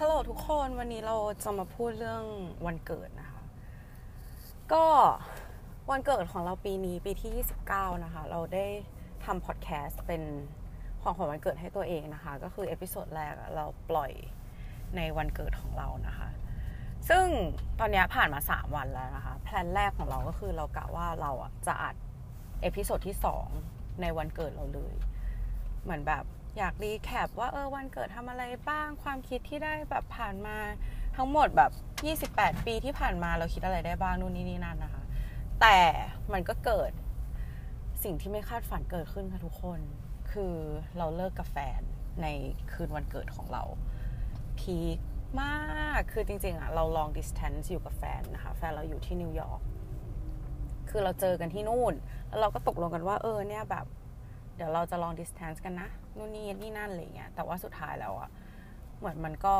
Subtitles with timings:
[0.00, 2.24] ฮัลโหลทุกคนวันนี้เราจะมาพูดเรื่อง
[2.66, 3.40] วันเกิดนะคะ
[4.72, 4.84] ก็
[5.90, 8.66] วันเกิดของเราปีนี้ปีที่ 29 นะคะ เราได้
[9.24, 10.22] ทำพอดแคสต์เป็น
[11.02, 14.12] ของขวัญวันเกิดให้ตัวเองนะคะ ก็คือ episode แรกเราปล่อย
[14.96, 16.28] ในวันเกิดของเรานะคะ
[17.08, 17.26] ซึ่ง
[17.78, 21.32] ตอนนี้ผ่านมา 3 วันแล้วนะคะ plan แรกของเราก็คือเรากะว่าเรา
[21.66, 21.94] จะอัด
[22.62, 23.16] episode ที่
[23.58, 24.94] 2 ในวันเกิดเราเลย
[25.82, 26.24] เหมือนแบบ
[26.58, 30.56] อยาก recap ว่าเออวันเกิดทำอะไรบ้างความคิดที่ได้แบบผ่านมา
[31.16, 31.70] ทั้งหมดแบบ
[32.32, 35.02] 28 ปีที่ผ่านมาเราคิดอะไรได้บ้างนู่นนี่นี่นั่นนะคะ
[35.60, 35.78] แต่
[36.32, 36.90] มันก็เกิด
[38.04, 39.80] สิ่งที่ไม่คาดฝันเกิดขึ้นค่ะทุกคน
[40.32, 40.54] คือ
[40.98, 41.80] เราเลิกกับแฟน
[42.22, 42.26] ใน
[42.72, 43.62] คืนวันเกิดของเรา
[44.58, 44.98] พีค
[45.40, 49.60] มากคือจริงๆอะเรา long distance อยู่กับแฟนนะคะ แฟนเราอยู่ที่นิวยอร์ก
[50.90, 51.94] คือเราเจอกันที่นู่น
[52.28, 53.86] แล้วเราก็ตกลงกันว่าเออเนี่ยแบบ
[54.56, 58.30] เดี๋ยวเราจะ long distance กันนะ นู่นนี่นี่นั่นอะไรเงี้ยแต่ว่าสุดท้ายแล้วอะ
[58.98, 59.56] เหมือนมันก็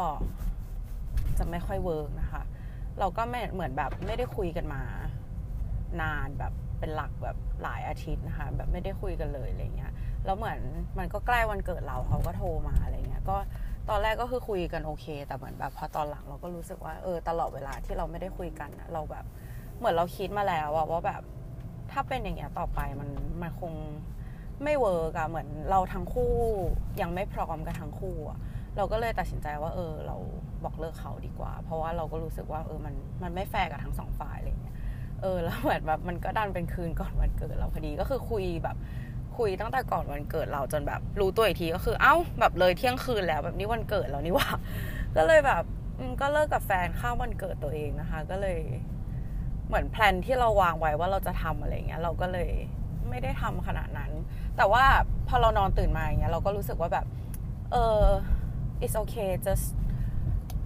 [1.39, 2.43] จะไม่ค่อย work นะคะ
[2.99, 4.83] เราก็ไม่เหมือนแบบไม่ได้คุยกันมา
[6.03, 9.93] นานแบบเป็นหลักแบบหลายอาทิตย์นะคะ แบบไม่ได้คุยกันเลยอะไรเงี้ย
[10.25, 10.61] แล้วเหมือน
[10.99, 13.37] มันก็ใกล้วันเกิดเราเขาก็โทรมาอะไรเงี้ยก็
[13.89, 19.25] ตอนแรกก็คือคุยกันโอเค แต่เหมือนแบบพอตอนหลังเราก็รู้สึกว่าเออตลอดเวลาที่เราไม่ได้คุยกันอะเราแบบ
[19.79, 21.23] เหมือนเราคิดมาแล้วว่าแบบ
[21.93, 23.09] ถ้าเป็นอย่างเงี้ยต่อไปมัน
[23.43, 23.73] มันคง
[24.63, 26.35] ไม่ work อะเหมือนเราทั้งคู่
[27.01, 28.39] ยังไม่พร้อมกันทั้งคู่อะ
[28.77, 30.17] เราก็เลยตัดสินใจว่า เออ เรา
[30.65, 34.77] บอกเลิกเขาดีกว่า เพราะว่าเราก็รู้สึกว่าเออมันมันไม่แฟร์กับทั้งสองฝ่ายอะไรเงี้ย
[35.23, 38.77] เออแล้วเหมือนแบบมันก็ดันเป็นคืนก่อนวันเกิดเราพอดีก็คือคุยแบบ
[39.39, 44.49] คุยตั้งแต่ก่อนวันเกิดเราจนแบบรู้ตัวอีกทีก็คือเอ้าแบบเลยเที่ยงคืนแล้วแบบนี้วันเกิดเรานี่หว่า
[45.17, 45.65] ก็เลยแบบ
[46.21, 48.61] ก็เลิกกับแฟนข้ามวันเกิดตัวเองนะคะ ก็เลย
[49.69, 52.51] เหมือนแพลนที่เราวางไว้ว่าเราจะทำอะไรเงี้ยเราก็เลย
[53.09, 54.11] ไม่ได้ทำขนาดนั้น
[54.57, 54.85] แต่ว่า
[55.29, 57.07] พอเรานอนตื่นมาอย่างเงี้ยเราก็รู้สึกว่าแบบ
[57.73, 58.03] เออ
[58.85, 59.67] it's okay just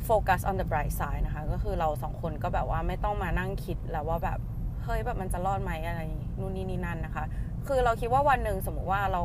[0.08, 4.38] focus on the bright side นะคะ ก็คือเราสองคนก็แบบว่าไม่ต้องมานั่งคิดแล้วว่าแบบ
[4.84, 6.00] เฮ้ยแบบมันจะรอดไหมอะไร
[6.40, 7.24] นู่นนี่นี่นั่นนะคะ
[7.66, 9.22] คือเราคิดว่าวันหนึ่งสมมติว่าเรา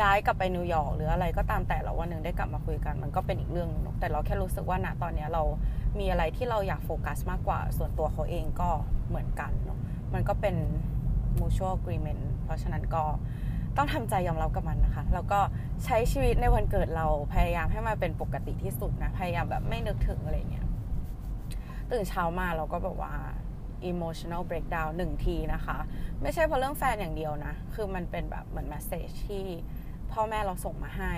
[0.00, 5.42] ย้ายกลับไปนิวยอร์กหรืออะไรก็ตามแต่เราวันหนึ่งได้กลับมาคุยกัน มันก็เป็นอีกเรื่องนึงแต่เราแค่รู้สึกว่าณตอนนี้เรา
[5.98, 8.70] มีอะไรที่เราอยากโฟกัสมากกว่าส่วนตัวเขาเองก็
[9.08, 9.78] เหมือนกันเนาะ
[10.14, 10.56] มันก็เป็น
[11.40, 13.04] mutual agreement เพราะฉะนั้นก็
[13.76, 15.40] ต้องทำใจยอมรับกับมันนะคะแล้วก็
[15.84, 20.66] ใช้ชีวิตในวันเกิดเราพยายามให้มันเป็นปกติที่สุดนะพยายามแบบไม่นึกถึงอะไรเงี้ย
[21.90, 23.14] ตื่นเช้ามาเราก็แบบว่า
[23.90, 25.78] emotional breakdown หนึ่งทีนะคะ
[26.22, 29.44] ไม่ใช่เพราะเรื่องแฟนอย่างเดียวนะ คือมันเป็นแบบเหมือน message ที่
[30.12, 31.14] พ่อแม่เราส่งมาให้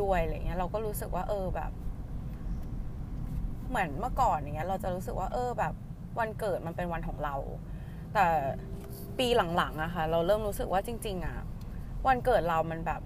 [0.00, 1.72] ด้วยอะไรเงี้ยเราก็รู้สึกว่าเออแบบ
[3.68, 5.74] เหมือนเมื่อก่อนอย่างเงี้ยเราจะรู้สึกว่าเออแบบ
[6.18, 7.34] วันเกิดมันเป็นวันของเรา
[8.14, 8.26] แต่
[9.18, 11.38] ปีหลังๆอะค่ะเราเริ่มรู้สึกว่าจริง ๆอะ
[12.06, 13.00] วันเกิดเรามันแบบ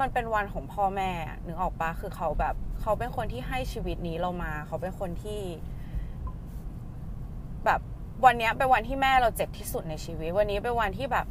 [0.00, 1.10] มันเป็นวันของพ่อแม่
[1.46, 5.40] นึกออกปะคือเขาแบบ เขาเป็นคนที่ให้ชีวิตนี้เรามา เขาเป็นคนที่
[7.64, 7.80] แบบ
[8.24, 11.26] วันนี้เป็นวันที่แม่เราเจ็บที่สุดในชีวิต วันนี้เป็นวันที่แบบ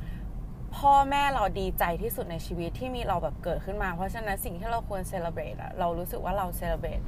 [0.77, 7.01] พ่อแม่เราดีใจที่สุดในชีวิตที่มีเราแบบเกิดขึ้นมา เพราะฉะนั้นสิ่งที่เราควรเซเลบรตอะเรารู้สึกว่าเราเซเลบรต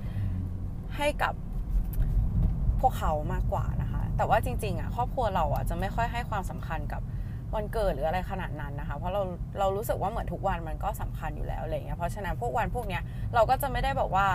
[0.98, 1.34] ให้กับ
[2.82, 7.02] พวกเขามากกว่านะคะ แต่ว่าจริง ๆอะครอบครัวเราอะจะไม่ค่อยให้ความสำคัญกับ
[7.56, 9.22] วันเกิดหรืออะไรขนาดนั้นนะคะ เพราะเรา
[9.60, 13.02] เรารู้สึกว่าเหมือนทุกวันมันก็สำคัญอยู่แล้วอะไรเงี้ยเพราะฉะนั้นพวกวันพวกเนี้ย
[13.36, 14.28] เราก็จะไม่ได้บอกว่า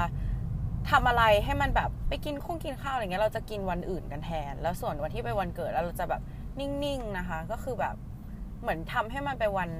[0.90, 6.22] ทำอะไรให้มันแบบไปกินข้งกินข้าวอะไรเงี้ยเราจะกินวันอื่นกันแทน แล้วส่วนวันที่ไปวันเกิดแล้วเราจะแบบ
[6.58, 7.94] นิ่งๆนะคะ ก็คือแบบ
[8.60, 9.70] เหมือนทำให้มันเป็นวัน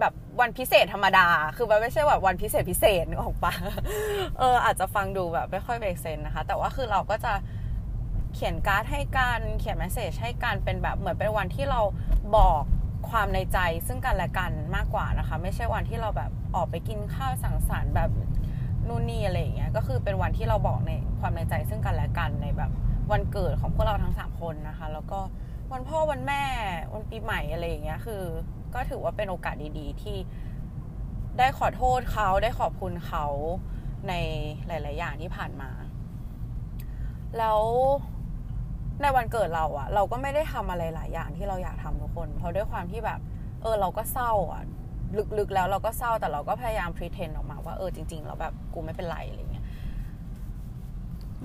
[0.00, 3.52] แบบวันพิเศษธรรมดา คือมันไม่ใช่แบบวันพิเศษพิเศษนึกออกปะ
[4.38, 7.32] เอออาจจะฟังดูแบบไม่ค่อยเบรกเซนนะคะ แต่ว่าคือเราก็จะ
[8.38, 11.80] เขียนการ์ดให้กัน เขียนเมสเซจให้กันเป็นแบบเหมือนเป็นวันที่เรา
[12.36, 12.62] บอก
[13.10, 18.10] ความในใจซึ่งกันและกันมากกว่านะคะ ไม่ใช่วันที่เราแบบออกไปกินข้าวสังสรรค์แบบ
[18.88, 22.70] นู่นนี่อะไรอย่างเงี้ยก็คือเป็นวันที่เราบอกในความในใจซึ่งกันและกันในแบบ
[23.12, 25.20] วันเกิดของพวกเราทั้งสามคนนะคะ แล้วก็
[25.72, 26.42] วันพ่อวันแม่
[26.92, 28.22] วันปีใหม่อะไรอย่างเงี้ยคือ
[28.74, 30.16] ก็ถือว่าเป็นโอกาสดีๆ ที่
[31.38, 33.26] ได้ขอโทษเขาได้ขอบคุณเขา
[34.08, 34.12] ใน
[34.66, 35.70] หลาย ๆ อย่างที่ผ่านมา
[37.38, 37.60] แล้ว
[39.00, 43.20] ในวันเกิดเราอะเราก็ไม่ได้ทำอะไรหลายอย่างที่เราอยากทำทุกคน เพราะด้วยความที่แบบ
[43.62, 44.64] เออเราก็เศร้าอะ
[45.38, 49.66] ลึกๆแล้วเราก็เศร้าแต่เราก็พยายามพรีเทนออกมาว่าเออจริงๆเราแบบกูไม่เป็นไรอะไรเงี้ย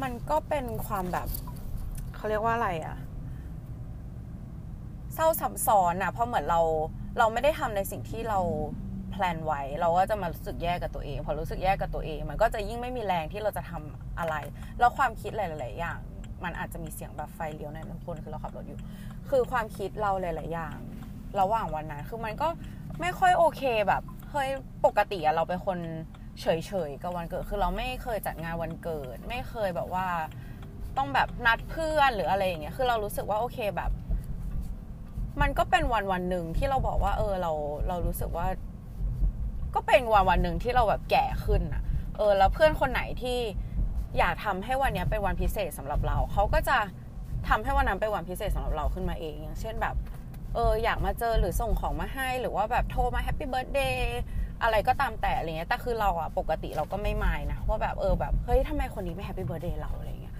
[0.02, 1.28] มันก็เป็นความแบบ
[2.16, 2.98] เขาเรียกว่าอะไรอะ
[5.16, 6.62] เศร้าซับซ้อนอะเพราะเหมือนเรา
[7.18, 8.40] เราไม่ได้ทำในสิ่งที่เรา
[9.12, 14.36] แพลนไว้ เราก็จะมารู้สึกแย่กับตัวเอง พอรู้สึกแย่กับตัวเอง มันก็จะยิ่งไม่มีแรงที่เราจะทำอะไร
[14.80, 16.00] แล้วความคิดหลาย ๆ อย่าง
[16.44, 18.80] มันอาจจะมีเสียงแบบไฟเลี้ยวในทุกคนคือเราขับรถอยู่
[19.30, 20.78] คือความคิดเราหลาย ๆ อย่าง
[21.40, 22.48] ระหว่างวันนั้น คือมันก็
[23.02, 24.50] ไม่ค่อยโอเคแบบเฮ้ย
[24.86, 25.78] ปกติอะเราเป็นคน
[26.42, 26.46] เฉ
[26.88, 30.08] ย ๆ กับวันเกิด คือเราไม่เคยจัดงานวันเกิด ไม่เคยแบบว่า
[30.98, 33.92] ต้องแบบนัดเพื่อนหรืออะไรอย่างเงี้ย คือเรารู้สึกว่าโอเคแบบ
[35.42, 37.52] มันก็เป็นวันวันหนึ่งที่เราบอกว่า เออเรา
[37.88, 38.48] เรารู้สึกว่า
[39.76, 41.84] ก็เป็นวันวันหนึ่งที่เราแบบแก่ขึ้นอะ
[42.18, 43.40] เออ แล้วเพื่อนคนไหนที่
[44.18, 46.78] อยากทำให้วันนี้เป็นวันพิเศษสำหรับเรา เขาก็จะ
[47.50, 49.96] ทำให้วันนั้นเป็นวันพิเศษสำหรับเราขึ้นมาเอง อย่างเช่นแบบ
[50.56, 54.20] เอออยากมาเจอหรือส่งของมาให้ หรือว่าแบบโทรมา happy birthday
[54.64, 60.36] อะไรก็ตามแต่อะไรเงี้ยแต่คือเราอะปกติเราก็ไม่มายนะว่าแบบเออแบบเฮ้ยทำไมคนนี้ไม่ happy birthday เราอะไรเงี้ย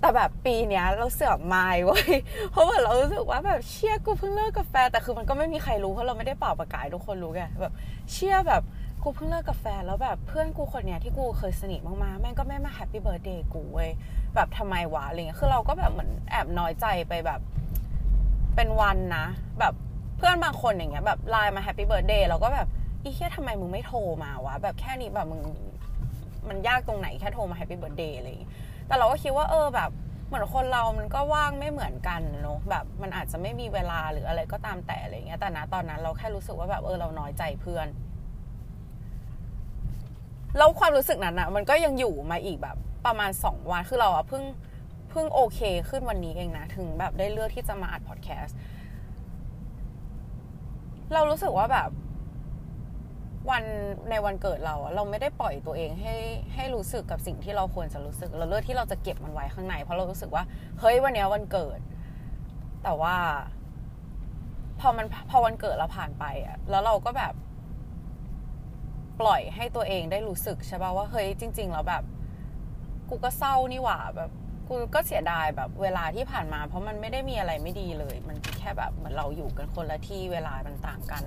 [0.00, 2.08] แต่แบบปีเนี้ยเราเสือกมายเว้ย
[2.50, 7.72] เพราะว่าเรารู้สึกว่าแบบเชี่ยกูเพิ่งเลิกกับแฟนแต่คือมันก็ไม่มีใครรู้เพราะเราไม่ได้ป่าวประกาศทุกคนรู้ไงแบบ
[8.12, 8.62] เชี่ยแบบ
[9.04, 13.90] กูเพิ่งเลิกกับแฟนแล้วแบบเพื่อนกูคนเนี้ยที่กูเคยสนิทมากๆแม่งก็ไม่มา happy birthday กูเว้ย
[14.34, 17.40] แบบทำไมวะอะไรเงี้ยคือเราก็แบบเหมือนแอบน้อยใจไปแบบ
[18.56, 19.26] เป็นวันนะ
[19.60, 19.74] แบบ
[20.16, 22.68] เพื่อนบางคนอย่างเงี้ยแบบไลน์มา happy birthday เราก็แบบ
[23.02, 25.42] อีเชี่ยทำไมมึงไม่โทรมาวะแบบแค่นี้แบบมึง
[26.48, 28.52] มันยากตรงไหนแค่โทรมา happy birthday อะไรอย่างเงี้ย
[28.86, 29.90] แต่เราก็คิดว่าเออแบบ
[30.26, 37.86] เหมือนคนเรามันก็ว่างไม่เหมือนกันเนาะแบบมันอาจจะไม่มีเวลาหรืออะไรก็ตามแต่อะไรเงี้ยแต่นะตอนนั้นเราแค่รู้สึกว่าแบบเออเราน้อยใจเพื่อน
[40.56, 44.44] แล้วความรู้สึกนั้นอะมันก็ยังอยู่มาอีกแบบประมาณสองวันคือเราอะเพิ่ง
[45.10, 48.56] เพิ่งโอเคขึ้นวันนี้เองนะ ถึงแบบได้เลือกที่จะมาอัดพอดแคสต์
[51.12, 51.90] เรารู้สึกว่าแบบ
[53.50, 53.64] วัน
[54.10, 56.14] ในวันเกิดเราอะเราไม่ได้ปล่อยตัวเองให้
[56.54, 60.44] ให้รู้สึกกับสิ่งที่เราควรจะรู้สึก เราเลือกที่เราจะเก็บมันไว้ข้างในเพราะเรารู้สึกว่า
[60.80, 61.78] เฮ้ยวันนี้วันเกิด
[62.84, 63.16] แต่ว่า
[64.80, 67.34] พอมันพอวันเกิดเราผ่านไปอะแล้วเราก็แบบ
[69.20, 72.04] ปล่อยให้ตัวเองได้รู้สึกใช่ป่ะว่าเฮ้ยจริง ๆ แล้วแบบ
[73.08, 74.30] กูก็เศร้านี่หว่าแบบ
[74.68, 81.22] กูก็เสียดายแบบเวลาที่ผ่านมา เพราะมันไม่ได้มีอะไรไม่ดีเลย มันแค่แบบเหมือนเราอยู่กันคนละที่เวลามันต่างกัน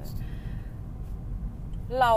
[2.00, 2.14] เรา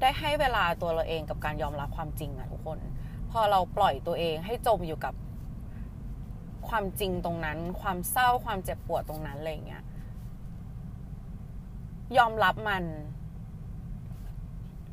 [0.00, 2.78] ได้ให้เวลาตัวเราเองกับการยอมรับความจริงอะทุกคน
[3.30, 5.14] พอเราปล่อยตัวเองให้จมอยู่กับ
[6.68, 9.84] ความจริงตรงนั้น ความเศร้าความเจ็บปวดตรงนั้นอะไรเงี้ย
[12.18, 12.84] ยอมรับมัน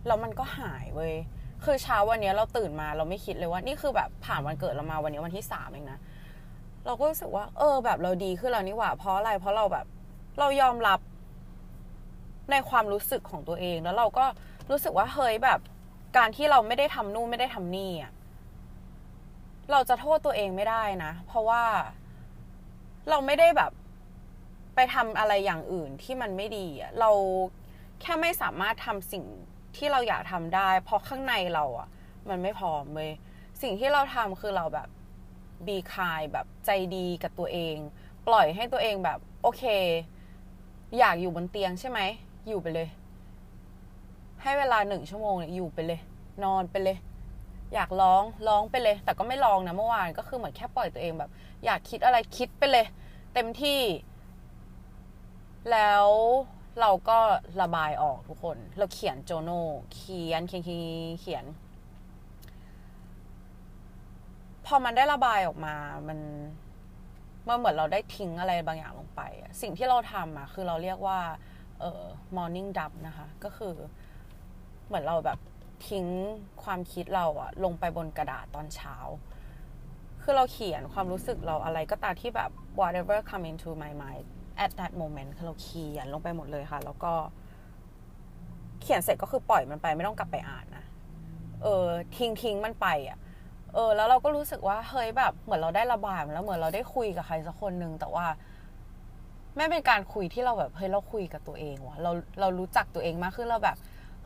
[0.08, 1.14] แล้วมันก็หายเว้ย
[1.64, 6.00] คือเช้าวันนี้เราตื่นมาเราไม่คิดเลยว่านี่คือแบบผ่านวันเกิดเรามาวันนี้วันที่สามเองนะ
[6.86, 9.86] เราก็รู้สึกว่า เออ แบบเราดีขึ้นแล้วนี่หว่า เพราะอะไรเพราะเราแบบ
[10.40, 11.00] เรายอมรับ
[12.52, 14.26] ในความรู้สึกของตัวเอง แล้วเราก็
[14.72, 15.60] รู้สึกว่าเฮ้ยแบบ
[16.18, 18.12] การที่เราไม่ได้ทำนู่นไม่ได้ทำนี่อะ
[19.72, 21.64] เราจะโทษตัวเองไม่ได้นะ เพราะว่า
[23.10, 23.72] เราไม่ได้แบบ
[24.76, 27.10] ไปทำอะไรอย่างอื่นที่มันไม่ดีอะเรา
[28.02, 29.26] แค่ไม่สามารถทำสิ่ง
[29.78, 31.88] ที่เราอยากทำได้ เพราะข้างในเราอะ
[32.30, 33.12] มันไม่พร้อมเลย
[33.62, 34.88] สิ่งที่เราทำคือเราแบบ
[35.68, 37.76] บีคายแบบใจดีกับตัวเอง
[38.28, 39.64] ปล่อยให้ตัวเองแบบโอเค
[40.98, 42.00] อยากอยู่บนเตียงใช่ไหม
[42.48, 42.88] อยู่ไปเลย
[44.42, 46.00] ให้เวลาหนึ่งชั่วโมงเนี่ยอยู่ไปเลย
[46.44, 46.98] นอนไปเลย
[47.74, 51.30] อยากร้องร้องไปเลย แต่ก็ไม่ร้องนะเมื่อวานก็คือเหมือนแค่ปล่อยตัวเองแบบ
[51.66, 52.86] อยากคิดอะไรคิดไปเลย
[53.34, 53.82] เต็มที่
[55.72, 56.08] แล้ว
[56.82, 57.18] เราก็
[57.62, 59.50] ระบายออกทุกคน เราเขียนโจโน
[59.94, 60.80] เขียนเขียนเขีย
[61.12, 61.46] นเขียน
[64.66, 65.76] พอมันได้ระบายออกมา
[66.08, 66.20] มัน
[67.48, 69.22] มื่อเหมือนเราได้ทิ้งอะไรบางอย่างลงไป
[69.62, 71.20] สิ่งที่เราทำอะคือเราเรียกว่า
[71.80, 72.04] เอ่อ
[72.36, 73.74] morning dump นะคะ ก็คือ
[74.88, 75.40] เหมือนเราแบบ
[75.90, 76.06] ทิ้ง
[76.64, 78.96] ความคิดเราอะลงไปบนกระดาษตอนเช้า
[80.24, 84.28] คือเราเขียนความรู้สึกเราอะไรก็ตามที่แบบ whatever come into my mind
[84.64, 87.14] at that moment คือเราเขียนลงไปหมดเลยค่ะ แล้วก็
[88.82, 90.84] เขียนเสร็จก็คือปล่อยมันไปไม่ต้องกลับไปอ่านนะ
[91.64, 93.18] เออ ทิ้งทิ้งมันไปอะ
[93.74, 98.26] เออ แล้วเราก็รู้สึกว่า เฮ้ยแบบเหมือนเราได้ระบายแล้วเหมือนเราได้คุยกับใครสักคนหนึ่งแต่ว่า
[99.58, 103.78] ไม่เป็นการคุยที่เราแบบเฮ้ยเราคุยกับตัวเองว่ะเราเรารู้จักตัวเองมากขึ้นเราแบบ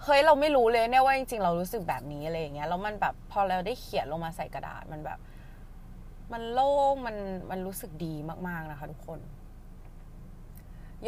[0.03, 5.19] เฮ้ยเราไม่รู้เลยเนี่ยว่าจริงๆเรารู้สึกแบบนี้อะไรอย่างเงี้ยแล้วมันแบบพอเราได้เขียนลงมาใส่กระดาษมันแบบ
[6.33, 7.15] มันโล่งมัน
[7.51, 8.13] มันรู้สึกดี
[8.48, 9.19] มากๆนะคะ ทุกคน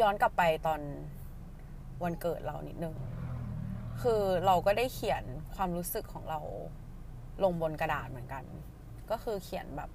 [0.00, 0.80] ย้อนกลับไปตอน
[2.04, 2.94] วันเกิดเรานิดนึง
[4.02, 6.40] คือเราก็ได้เขียนความรู้สึกของเรา
[7.44, 8.44] ลงบนกระดาษเหมือนกัน
[9.10, 9.90] ก็คือเขียนแบบ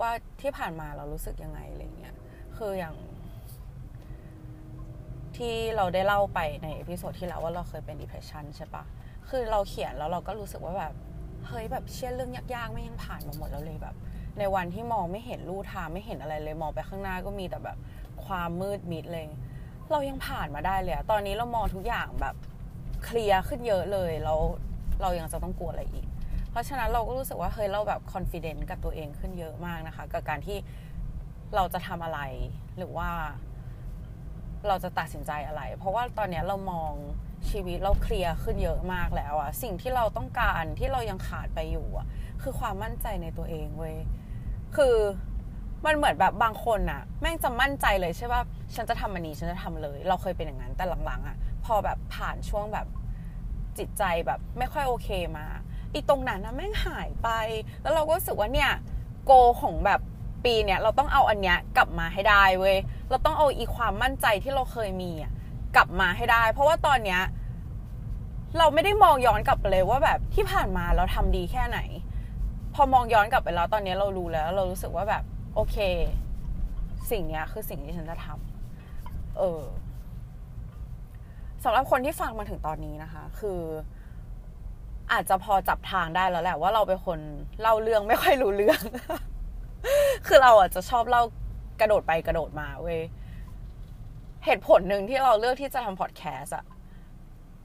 [0.00, 0.10] ว่า
[0.40, 2.14] ที่ผ่านมาเรารู้สึกยังไงอะไรเงี้ย
[2.56, 2.96] คืออย่าง
[5.36, 8.84] ที่เราได้เล่าไปใน episode ที่แล้วว่าเราเคยเป็น depression ใช่ปะ
[9.28, 10.94] คือเราเขียนแล้วเราก็รู้สึกว่าแบบ
[11.48, 13.96] เฮ้ยแบบเชื่อเรื่องยากๆ ไม่ยังผ่านมาหมดแล้วเลยแบบ
[14.38, 17.78] ในวันที่มองไม่เห็นลู่ทางไม่เห็นอะไรเลยมองไปข้างหน้าก็มีแต่แบบ
[18.24, 19.24] ความมืดมิดเลย
[19.90, 22.34] เรายังผ่านมาได้เลยอะตอนนี้เรามองทุกอย่างแบบ
[23.04, 24.40] เคลียร์ขึ้นเยอะเลยแล้ว
[25.02, 26.06] เรายังจะต้องกลัวอะไรอีก
[26.50, 30.58] เพราะฉะนั้นเราก็รู้สึกว่าเฮ้ยเราแบบ confident กับตัวเองขึ้นเยอะมากนะคะ กับการที่
[31.54, 32.20] เราจะทำอะไร
[32.76, 33.10] หรือว่า
[34.68, 36.92] เราจะตัดสินใจอะไร เพราะว่าตอนนี้เรามอง
[37.50, 42.06] ชีวิตเราเคลียร์ขึ้นเยอะมากแล้วอะสิ่งที่เราต้องการที่เรายังขาดไปอยู่อะ
[42.42, 43.96] คือความมั่นใจในตัวเองเว้ย
[44.76, 44.96] คือ
[45.84, 48.42] มันเหมือนแบบบางคนอะแม่งจะมั่นใจเลยใช่ป่ะ
[48.74, 52.86] ฉันจะทำอันนี้ฉันจะทำเลย เราเคยเป็นอย่างนั้นแต่หลังๆอะพอแบบผ่านช่วงแบบ
[53.78, 55.46] จิตใจแบบไม่ค่อยโอเคมา
[55.92, 57.28] อีตรงนั้นนะแม่งหายไป
[57.82, 58.70] แล้วเราก็รู้สึกว่าเนี่ย
[59.24, 60.00] โกของแบบ
[60.44, 62.76] ปีเนี่ยเราต้องเอาอันเนี้ยกลับมาให้ได้เว้ย
[63.10, 65.32] เราต้องเอาอีความมั่นใจที่เราเคยมีอะ
[65.76, 67.20] กลับมาให้ได้ เพราะว่าตอนเนี้ย
[68.58, 71.78] เราไม่ได้มองย้อนกลับไปเลยว่าแบบที่ผ่านมาเราทำดีแค่ไหน
[72.74, 75.22] พอมองย้อนกลับไปแล้วตอนนี้เรารู้แล้ว เรารู้สึกว่าแบบ
[75.58, 75.76] โอเค
[77.10, 79.62] สิ่งเนี้ยคือสิ่งที่ฉันจะทำเออ
[81.64, 83.60] สำหรับคนที่ฟังมาถึงตอนนี้นะคะ คือ
[85.12, 87.18] อาจจะพอจับทางได้แล้วแหละว่าเราเป็นคน
[87.60, 88.80] เล่าเรื่องไม่ค่อยรู้เรื่อง
[90.26, 91.22] คือเราอะจะชอบเล่า
[91.80, 93.00] กระโดดไปกระโดดมาเว้ย
[94.44, 96.64] เหตุผลหนึ่งที่เราเลือกที่จะทำพอดแคสอะ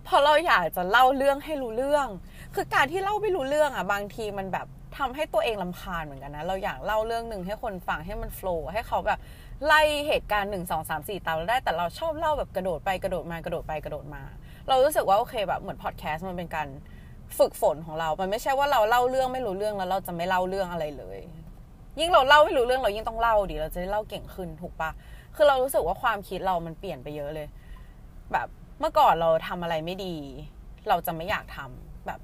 [0.04, 2.08] เพราะเราอยากจะเล่าเรื่องให้รู้เรื่อง
[2.56, 4.68] คือการที่เล่าไม่รู้เรื่องอะบางทีมันแบบ
[4.98, 9.20] ทำให้ตัวเองลำคาญเหมือนกันนะ เราอยากเล่าเรื่องหนึ่งให้คนฟังให้มันโฟล์ให้เขาแบบ
[9.66, 14.24] ไล่เหตุการณ์หนึ่งสองสามสี่ตามเราได้แต่เราชอบเล่าแบบกระโดดไปกระโดดมากระโดดไปกระโดดมา
[14.68, 16.68] เรารู้สึกว่าโอเคแบบเหมือนพอดแคสต์มันเป็นการ
[17.38, 21.20] ฝึกฝนของเรา มันไม่ใช่ว่าเราเล่าเรื่องไม่รู้เรื่องแล้วเราจะไม่เล่าเรื่องอะไรเลย
[22.00, 24.90] ยิ่งเราเล่าไม่รู้เรื่องเรายิ่งต้องเล่าดิเราจะได้เล่าเก่งขึ้นถูกปะ
[25.36, 27.48] คือเรารู้สึกว่าความคิดเรามันเปลี่ยนไปเยอะเลย
[28.32, 28.48] แบบ
[28.80, 30.16] เมื่อก่อนเราทำอะไรไม่ดี
[30.90, 32.20] เราจะไม่อยากทำแบบ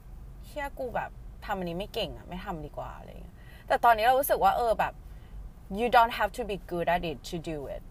[0.47, 1.11] เชื่อกูแบบ
[1.47, 3.35] ทำอันนี้ไม่เก่งอะไม่ทำดีกว่าอะไรอย่างเงี้ย
[3.67, 4.93] แต่ตอนนี้เรารู้สึกว่าเออแบบ
[5.79, 7.83] you don't have to be good at it to do it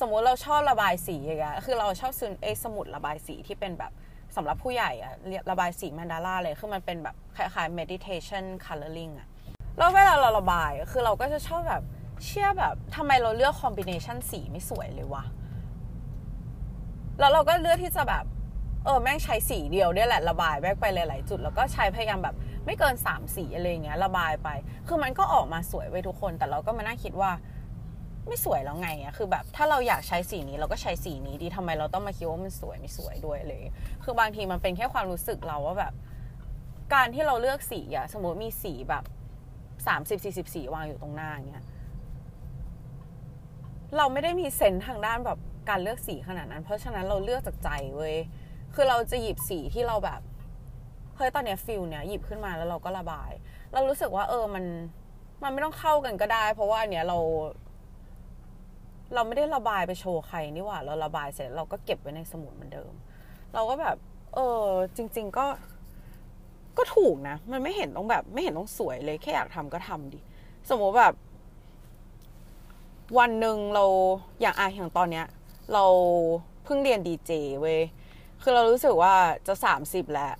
[0.00, 3.92] สมมุติเราชอบระบายสีอย่างเงี้ยคือเราชอบซื้อไอ้สมุดระบายสีที่เป็นแบบ
[4.36, 9.28] สำหรับผู้ใหญ่อะเรียระบายสีมันดาร่าเลย คือมันเป็นแบบคล้ายๆ meditation coloring อะ
[9.78, 11.82] แล้วเวลาเราระบายคือเราก็จะชอบแบบ
[12.26, 15.24] เชื่อแบบทำไมเราเลือกคอมบิเนชันสีไม่สวยเลยวะ
[17.18, 18.24] แล้วเราก็เลือกที่จะแบบ
[18.84, 22.36] เออแม่งใช้สีเดียวเนี่ยแหละระบายแบกไปหลายๆจุด แล้วก็ใช้พยายามแบบ
[22.66, 24.48] ไม่เกินสามสีอะไรเงี้ยระบายไป
[24.88, 27.30] คือมันก็ออกมาสวยไว้ทุกคน แต่เราก็มานั่งคิดว่า
[28.26, 33.62] ไม่สวยแล้วไงอะคือแบบถ้าเราอยากใช้สีนี้เราก็ใช้สีนี้ดีทำไมเราต้องมาคิดว่ามันสวยไม่สวยด้วยเลย
[34.04, 35.92] คือบางทีมันเป็นแค่ความรู้สึกเราว่าแบบ
[36.94, 39.04] การที่เราเลือกสีอะสมมติมีสีแบบ
[39.86, 41.64] สามสิบสี่สิบสีวางอยู่ตรงหน้าเงี้ย
[43.96, 45.38] เราไม่ได้มีเซนทางด้านแบบ
[45.68, 48.16] การเลือกสีขนาดนั้น เพราะฉะนั้นเราเลือกจากใจเว้ย
[48.74, 50.20] คือเราจะหยิบสีที่เราแบบ
[51.20, 53.30] เฮ้ยตอนเนี้ยฟิลเนี้ยหยิบขึ้นมาแล้วเราก็ระบาย
[53.72, 54.64] เรารู้สึกว่า เออมัน
[55.42, 57.18] มันไม่ต้องเข้ากันก็ได้ เพราะว่าอันเนี้ยเรา
[59.14, 62.92] เราไม่ได้ระบายไปโชว์ใครนี่หว่า เราระบายเสร็จเราก็เก็บไว้ในสมุดเหมือนเดิม
[63.54, 63.96] เราก็แบบ
[64.34, 65.46] เออจริง ๆ ก็
[66.78, 70.20] ก็ถูกนะ มันไม่เห็นต้องแบบ ไม่เห็นต้องสวยเลยแค่อยากทำก็ทำดิ
[70.68, 71.14] สมมติแบบ
[73.18, 73.84] วันหนึ่งเรา
[74.40, 75.26] อย่างอะอย่างตอนเนี้ย
[75.72, 75.84] เรา
[76.64, 77.80] เพิ่งเรียนดีเจเว้ย
[78.42, 79.14] คือเรารู้สึกว่า
[79.46, 80.34] จะสามสิบแล้ว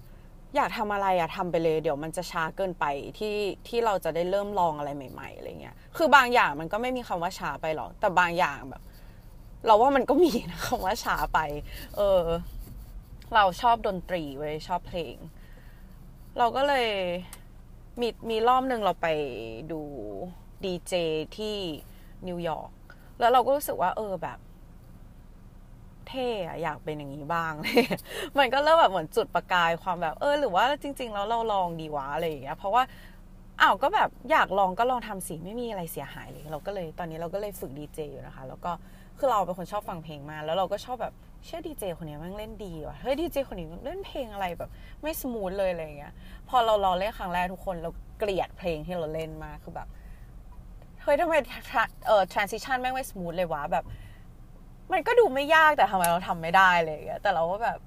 [0.57, 2.85] อยากทำอะไรอะทำไปเลยเดี๋ยวมันจะช้าเกินไป
[3.19, 3.37] ที่
[3.69, 8.83] ที่เราจะได้เริ่มลองอะไรใหม่ๆอะไรเงี้ยคือบางอย่างมันก็ไม่มีคำว่าช้าไปหรอกแต่บางอย่างแบบ
[9.67, 11.39] เราว่ามันก็มีนะคำว่าช้าไป
[11.97, 12.23] เออ
[13.35, 15.17] เราชอบดนตรีเว้ยชอบเพลง
[16.39, 16.89] เราก็เลย
[18.01, 19.09] มีมีรอบหนึ่งเราไป
[19.73, 19.81] ดู
[20.65, 20.95] ดีเจ
[21.37, 21.57] ที่
[22.29, 22.71] นิวยอร์ก
[23.21, 24.39] แล้วเราก็รู้สึกว่า เออแบบ
[26.11, 26.29] เท่
[26.63, 27.85] อยากเป็นอย่างนี้บ้างเลย
[28.39, 32.83] มันก็เริ่มแบบเหมือนจุดประกายความแบบเออหรือว่าจริง ๆ แล้วเราลองดีวะอะไรอย่างเงี้ยเพราะว่า
[33.61, 38.73] อ้าวก็แบบอยากลองก็ลองทำสิไม่มีอะไรเสียหายเลยเราก็เลยตอนนี้เราก็เลยฝึกดีเจอยู่นะคะ แล้วก็
[39.19, 41.15] คือเราเป็นคนชอบฟังเพลงมาก แล้วเราก็ชอบแบบ
[41.45, 44.71] เชี่ยดีเจคนนี้แม่งเล่นดีว่ะเฮ้ยดีเจคนนี้เล่นเพลงอะไรแบบ
[45.03, 46.13] ไม่ smooth เลยอะไรอย่างเงี้ย
[46.49, 49.89] พอเราลองเล่นครั้งแรกทุกคนเราเกลียดเพลงที่เราเล่นมากคือแบบ
[51.03, 51.35] เฮ้ยทำไม
[52.07, 53.85] เอ่อ transition แม่งไม่ smooth เลยวะแบบ
[54.93, 57.79] มันก็ดูไม่ยากแต่ทำไมเราทำไม่ได้เลยแต่เราก็แบบ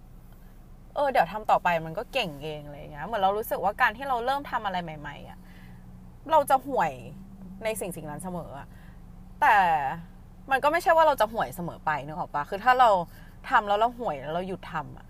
[0.96, 5.40] เออ เดี๋ยวทำต่อไปมันก็เก่งเองอะไรเงี้ยเหมือนเรารู้สึกว่าการที่เราเริ่มทำอะไรใหม่ ๆอะ
[6.32, 6.92] เราจะห่วย
[7.64, 8.68] ในสิ่งสิ่งนั้นเสมออะ
[9.42, 9.56] แต่
[10.52, 12.90] มันก็ไม่ใช่ว่าเราจะห่วยเสมอไปนึกออกปะคือถ้าเรา
[13.50, 15.06] ทำแล้วเราห่วยแล้วเราหยุดทำอะ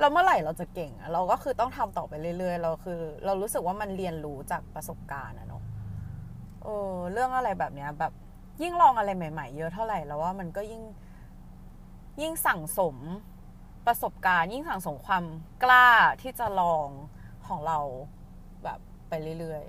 [0.00, 5.62] เราเมื่อไหร่เราจะเก่งอะเราก็คือต้องทำต่อไปเรื่อยๆ เราคือ เรารู้สึกว่ามันเรียนรู้จากประสบการณ์อะเนาะ
[6.62, 8.12] เออเรื่องอะไรแบบเนี้ยแบบ
[8.62, 10.82] ยิ่งลองอะไรใหม่ ๆ เยอะเท่าไหร่แล้วว่ามันก็ยิ่ง
[12.22, 12.96] ยิ่งสั่งสม
[13.86, 15.24] ประสบการณ์ยิ่งสั่งสมความ
[15.62, 15.88] กล้า
[16.22, 16.88] ที่จะลอง
[17.46, 17.78] ของเรา
[18.64, 19.64] แบบไปเรื่อย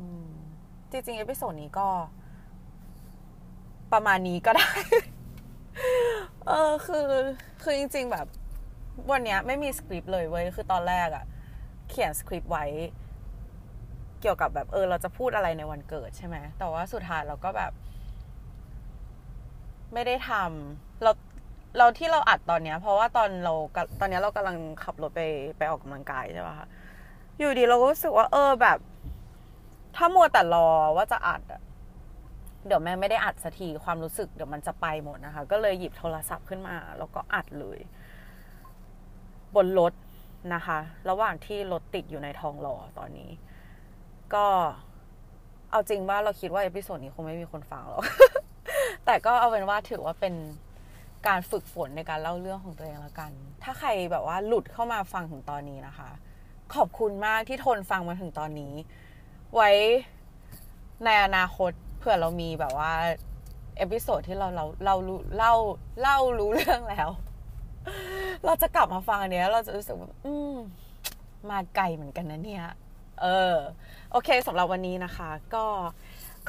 [0.00, 1.88] ๆจริงๆ episode นี้ก็
[3.92, 4.70] ประมาณนี้ก็ได้
[6.46, 7.08] เออคือ
[7.62, 8.26] คือจริง ๆ แบบ
[9.10, 11.24] วันเนี้ยไม่มีสคริปต์เลยเว้ย คือตอนแรกอะ
[11.90, 12.64] เขียนสคริปต์ไว้
[14.20, 17.72] เกี่ยวกับแบบเออ เราจะพูดอะไรในวันเกิดใช่ไหม แต่ว่าสุดท้ายเราก็แบบ
[19.94, 21.10] ไม่ได้ทำเรา
[21.78, 23.54] เราที่เราอัดตอนเนี้ย เพราะว่าตอนเรา
[24.00, 25.22] ตอนนี้เรากำลังขับรถไป
[25.58, 26.68] ไปออกกำลังกายใช่ป่ะคะ
[27.38, 28.78] อยู่ดีๆเราก็รู้สึกว่า เออแบบ
[29.96, 31.62] ถ้ามัวแต่รอว่าจะอัดอะ
[32.66, 37.78] เดี๋ยวแม่งไม่ได้อัดสักทีความรู้สึกเดี๋ยวมันจะไปหมดนะคะ ก็เลยหยิบโทรศัพท์ขึ้นมา แล้วก็อัดเลย
[39.54, 39.92] บนรถ
[40.54, 40.78] นะคะ
[41.10, 43.30] ระหว่างที่รถติดอยู่ในทองหล่อตอนนี้
[44.34, 44.46] ก็
[45.70, 48.02] เอาจริงว่าเราคิดว่า episode นี้คงไม่มีคนฟังหรอก
[49.06, 50.34] แต่ก็เอาเป็นว่าถือว่าเป็น
[51.26, 53.32] การฝึกฝนในการเล่าเรื่องของตัวเองละกัน
[53.62, 56.10] ถ้าใครแบบว่าหลุดเข้ามาฟังถึงตอนนี้นะคะ
[56.74, 58.74] ขอบคุณมากที่ทนฟังมาถึงตอนนี้
[59.54, 59.70] ไว้
[61.04, 62.92] ในอนาคตเผื่อเรามีแบบว่า
[63.78, 65.54] episode ที่เราเราเราู้เล่า
[66.00, 67.08] เล่ารู้เรื่องแล้ว
[68.44, 70.56] เราจะกลับมาฟังอันเนี้ย เราจะรู้สึกว่า อืม
[71.50, 72.64] มาไกลเหมือนกันนะเนี่ย
[73.22, 73.54] เออ
[74.10, 75.64] โอเคสำหรับวันนี้นะคะ ก็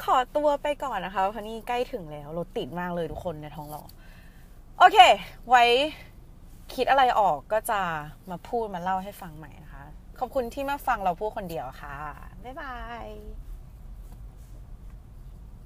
[0.02, 3.82] ขอตัวไปก่อนนะคะเพราะนี่ใกล้ถึงแล้วรถติดมากเลยทุกคนในท้องหล่อ
[4.78, 4.98] โอเค
[5.48, 5.64] ไว้
[6.74, 7.80] คิดอะไรออกก็จะ
[8.30, 9.84] มาพูดมาเล่าให้ฟังใหม่นะคะ
[10.18, 11.96] ขอบคุณที่มาฟังเราพูดคนเดียวค่ะ
[12.44, 13.43] บ๊ายบาย